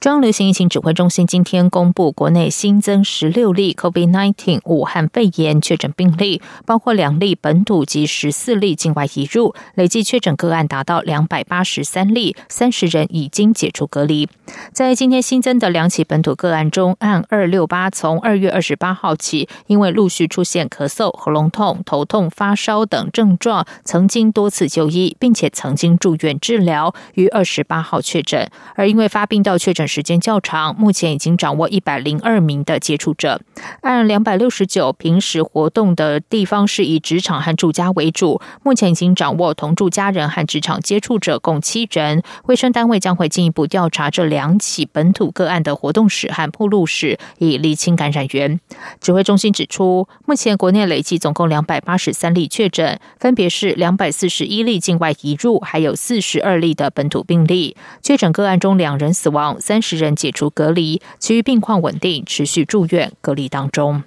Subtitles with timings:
[0.00, 14.28] 中央流行疫情指挥中心今天公布，国内新增十六例 COVID-19 武汉肺炎确诊病例，包括两例本土及十四例境外移入，累计确诊个案达到两百八十三例，三十人已经解除隔离。
[14.70, 29.85] 在今天新增的两起本土个案中，案二六八从二月二十八号起，因为陆续出现咳嗽、喉咙痛、头痛、发烧等症状，曾经多次就医，并且曾经住院治疗，于二十八号确诊，而因为发病到确诊。
[29.86, 33.40] 时间较长，目前已经掌握一百零二名的接触者。
[33.82, 42.22] 按两百六十九平时活动的地方是以职场和住家为主，目前已经掌握同住家人和职场接触者共七人。
[42.46, 48.60] 卫生单位将会进一步调查这两起本土个案的活动史和铺路史，以厘清感染源。
[49.00, 57.76] 指挥中心指出，目前国内累计总共两百八十三例确诊，分别是两百四十一例境外移入，还有四十二例的本土病例。
[58.02, 59.75] 确诊个案中两人死亡，三。
[59.76, 64.04] 三十人解除隔离，其余病况稳定，持续住院隔离当中。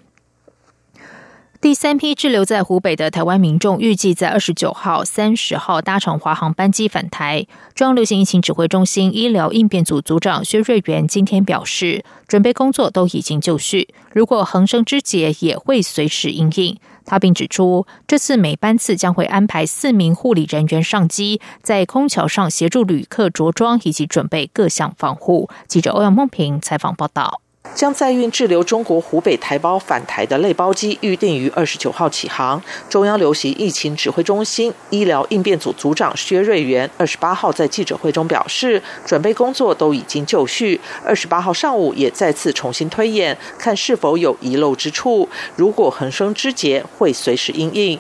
[1.62, 7.46] 第三批滞留在湖北的台湾民众，预计在二十九号、三十号搭乘华航班机返台。
[7.76, 16.80] 中央流行疫情指挥中心医疗应变组组长薛瑞元今天表示，准备工作都已经就绪，如果恒生枝节也会随时应应。
[17.10, 25.50] 他并指出，这次每班次将会安排四名护理人员上机，在空桥上协助旅客着装以及准备各项防护。
[25.68, 27.42] 记者欧阳梦平采访报道。
[27.80, 32.62] 将载运滞留中国湖北台胞返台的类包机预定于二十九号起航。
[32.90, 40.78] 中央流行疫情指挥中心医疗应变组组长薛瑞元二十八号在记者会中表示，准备工作都已经就绪。
[41.06, 45.30] 二十八号上午也再次重新推演，看是否有遗漏之处。
[45.56, 47.98] 如果横生枝节，会随时应应。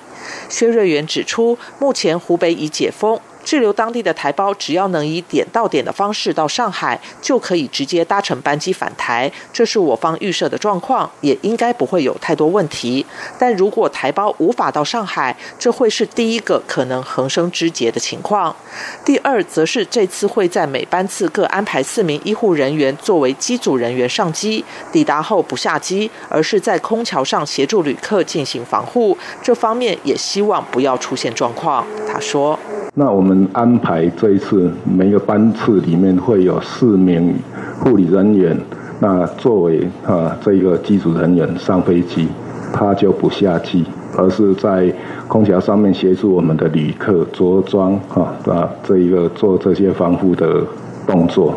[0.49, 3.17] 薛瑞元指出，目前湖北已解封。
[3.49, 9.31] 滞留当地的台胞，只要能以点到点的方式到上海，就可以直接搭乘班机返台。
[9.51, 13.03] 这是我方预设的状况，也应该不会有太多问题。
[13.39, 18.55] 但如果台胞无法到上海，这会是第一个可能横生枝节的情况。
[19.03, 29.17] 第二，则是这次会在每班次各安排四名医护人员作为机组人员上机，抵达后不下机，而是在空桥上协助旅客进行防护。
[29.41, 31.83] 这方面也希望不要出现状况。
[32.07, 32.59] 他说
[32.93, 37.33] ：“那我们。”安排这一次每个班次里面会有四名
[37.79, 38.55] 护理人员，
[38.99, 42.27] 那作为啊这一个机组人员上飞机，
[42.71, 43.83] 他就不下机，
[44.15, 44.93] 而是在
[45.27, 50.63] 空调上面协助我们的旅客着装哈啊这一个做这些防护的
[51.07, 51.53] 动作。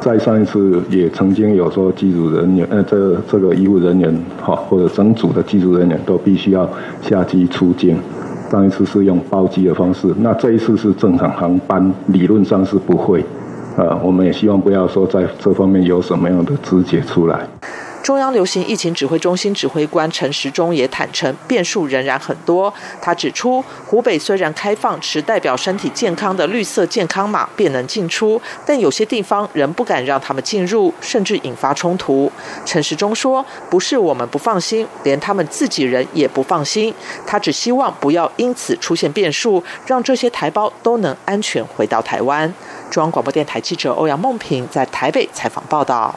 [0.00, 6.68] 在上一次也曾经有说机组人员呃这这个医务人员哈或者整组的机组人员都必须要
[7.02, 7.98] 下机出境。
[8.50, 13.24] 上一次是用包机的方式，那这一次是正常航班，理论上是不会。
[13.76, 17.46] 呃，我们也希望不要说在这方面有什么样的肢解出来。
[18.02, 22.72] 中央流行疫情指挥中心指挥官陈时中也坦诚，变数仍然很多。
[23.02, 32.32] 他指出，湖北虽然开放持代表身体健康的绿色健康码便能进出，但有些地方仍不敢让他们进入，甚至引发冲突。
[32.64, 36.94] 陈时中说：“不是我们不放心，连他们自己人也不放心。
[37.26, 42.52] 他只希望不要因此出现变数，让这些台胞都能安全回到台湾。”
[42.90, 46.14] 中央广播电台记者欧阳梦平在台北采访报道。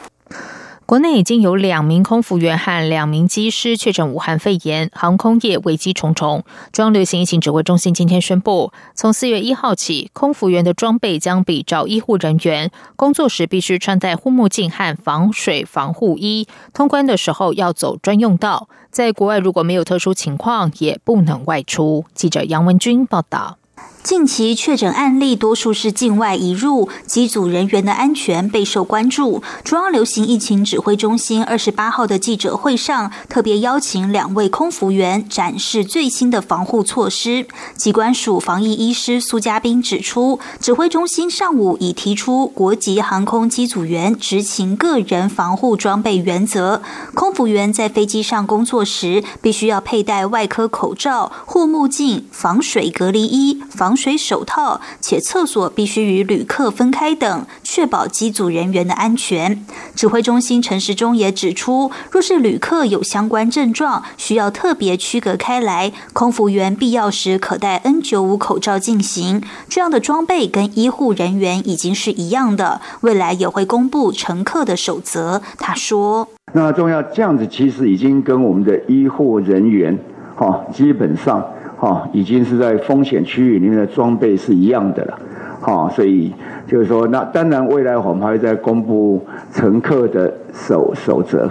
[0.92, 6.44] 国内已经有两名空服员和两名机师确诊武汉肺炎，航空业危机重重。
[6.70, 18.68] 中央流行疫情指挥中心今天宣布，从四月一号起，空服员的装备将比照医护人员，工作时必须穿戴护目镜和防水防护衣，通关的时候要走专用道。
[18.90, 22.04] 在国外如果没有特殊情况，也不能外出。
[22.12, 23.56] 记者杨文军报道。
[24.02, 29.40] 近期确诊案例多数是境外移入，机组人员的安全备受关注。
[29.62, 37.46] 中央流行疫情指挥中心二十八号的记者会上，特别邀请两位空服员展示最新的防护措施。
[37.76, 46.82] 机关署防疫医师苏家斌指出，指挥中心上午已提出国籍航空机组员执勤个人防护装备原则，
[47.14, 59.62] 空服员在飞机上工作时，必须要佩戴外科口罩、护目镜、防水隔离衣、防防水手套，且厕所必须与旅客分开等，确保机组人员的安全。
[59.94, 69.42] 指挥中心陈时中也指出，若是旅客有相关症状，需要特别区隔开来，空服员必要时可戴 N95 口罩进行。
[69.68, 75.42] 这样的装备跟医护人员已经是一样的，未来也会公布乘客的守则。
[75.58, 79.98] 他说：“那重要这样子，其实已经跟我们的医护人员。”
[80.34, 81.46] 哈，基本上
[81.82, 85.18] 哈已经是在风险区域里面的装备是一样的了，
[85.60, 86.32] 好，所以
[86.64, 89.20] 就是说，那当然未来我们还会再公布
[89.52, 91.50] 乘客的守守则。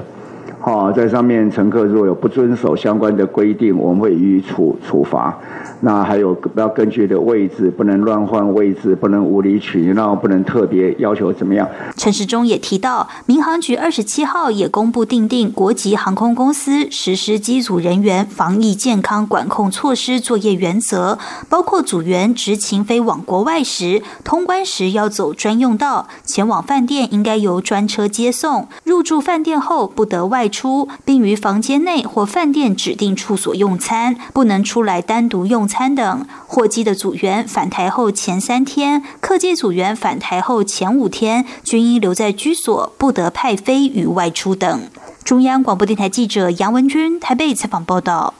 [0.63, 5.35] 好，在上面乘客如果有不遵守相关的规定，我们会予以处处罚。
[5.79, 11.67] 那还有要根据的位置，不能乱换位置，不能无理取闹，不能特别要求怎么样。
[11.97, 21.17] 陈时中也提到，民航局二十七号也公布订定国籍航空公司实施机组人员防疫健康管控措施作业原则，
[21.49, 30.50] 包括组员执勤飞往国外时，通关时要走专用道，前往饭店应该由专车接送，入住饭店后不得外。
[30.51, 36.25] 出，并于房间内或饭店指定处所用餐，不能出来单独用餐等。
[36.45, 44.83] 货机的组员返台后前三天，客机组员返台后前五天，均应留在居所，不得派飞与外出等。
[45.23, 48.33] 中央广播电台记者杨文军台北采访报道。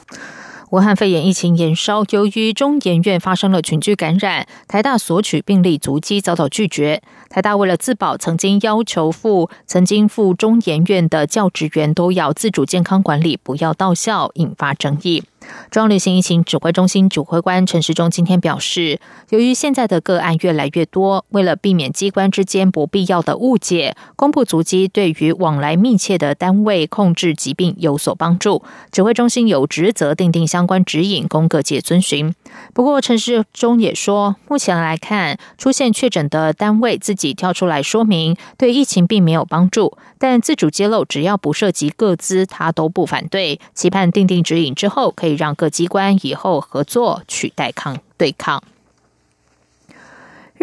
[0.71, 7.01] 武汉肺炎疫情延烧，由于中研院发生了群聚感染，台大索取病例足迹遭到拒绝。
[7.29, 15.25] 台大为了自保，曾经要求赴曾经赴中研院的教职员都要自主健康管理，不要到校，引发争议。
[15.69, 18.99] 中央流行疫情指挥中心指挥官陈时中今天表示，
[19.29, 28.61] 由于现在的个案越来越多，为了避免机关之间不必要的误解，公布足迹对于往来密切的单位控制疾病有所帮助。
[28.91, 32.33] 指挥中心有职责订定相关指引，供各界遵循。
[32.73, 39.97] 不过，陈市中也说，目前来看，出现确诊的单位自己跳出来说明，对疫情并没有帮助。
[40.17, 43.59] 但自主揭露，只要不涉及各资，他都不反对。
[43.73, 48.63] 期盼定定指引之后，可以让各机关以后合作取代抗对抗。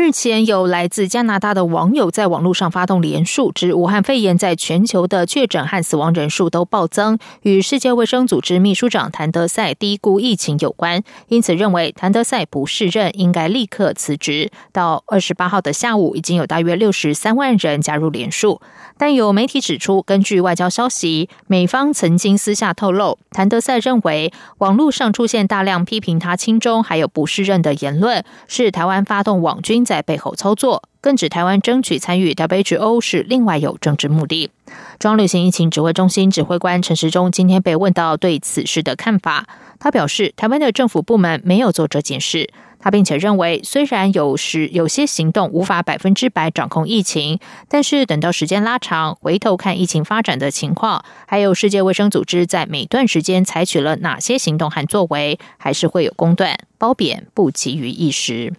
[0.01, 14.53] 日前，有来自加拿大的网友在网络上发动连署，指武汉肺炎在全球的确诊和死亡人数都暴增，与世界卫生组织秘书长谭德赛低估疫情有关，因此认为谭德赛不适任，应该立刻辞职。
[14.71, 18.61] 到二十八号的下午，已经有大约六十三万人加入连署。
[18.97, 34.51] 但有媒体指出，根据外交消息，美方曾经私下透露，谭德赛认为网络上出现大量批评他亲中还有不适任的言论，是台湾发动网军在背后操作，更指台湾争取参与 WHO 是另外有政治目的。
[34.99, 39.47] 中央流行疫情指挥中心指挥官陈时中今天被问到对此事的看法，
[39.81, 42.51] 他表示，台湾的政府部门没有做这件事。
[42.81, 58.53] 他并且认为，虽然有时有些行动无法百分之百掌控疫情，但是等到时间拉长，回头看疫情发展的情况，还有世界卫生组织在每段时间采取了哪些行动和作为，还是会有公断褒贬，不急于一时。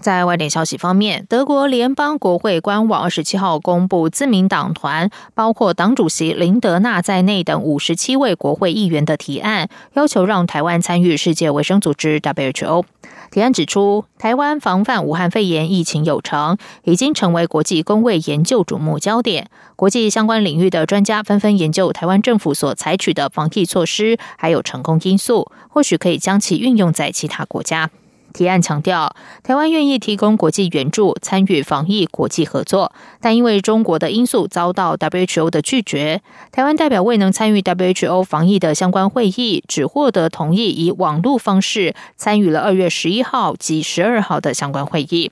[0.00, 12.84] 在外电消息方面，德国联邦国会官网二十七号公布，自民党团包括党主席林德纳在内等五十七位国会议员的提案，要求让台湾参与世界卫生组织 WHO。
[13.30, 19.48] 提案指出，台湾防范武汉肺炎疫情有成，已经成为国际公卫研究瞩目焦点。
[19.76, 27.90] 国际相关领域的专家纷纷研究台湾政府所采取的防疫措施，还有成功因素，或许可以将其运用在其他国家。
[28.32, 36.22] 提案强调，台湾愿意提供国际援助，参与防疫国际合作，但因为中国的因素遭到 WHO 的拒绝。
[36.50, 45.30] 台湾代表未能参与 WHO 防疫的相关会议，只获得同意以网络方式参与了二月十一号及十二号的相关会议。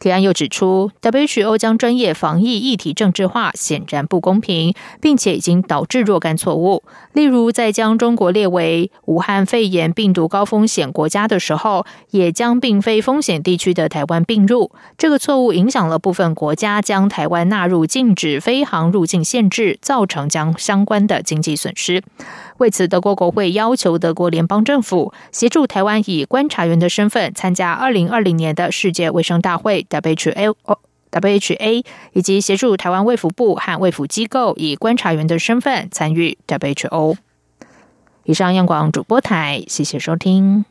[0.00, 6.82] 提案又指出，WHO 将专业防疫议题政治化，显然不公平，并且已经导致若干错误。
[7.12, 14.70] 例如，在将中国列为武汉肺炎病毒高风险国家的时候，也将并非风险地区的台湾并入。
[14.96, 22.02] 这个错误影响了部分国家将台湾纳入禁止飞航入境限制，造成将相关的经济损失。
[22.56, 30.78] 为此，德国国会要求德国联邦政府协助台湾以观察员的身份参加二零二零年的世界卫生大会 （WHO）。
[31.12, 37.16] WHA 以及协助台湾卫福部和卫福机构以观察员的身份参与 WHO。
[38.22, 40.64] 以上，央广主播台，谢谢收听。